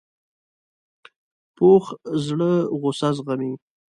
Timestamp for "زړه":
2.25-2.51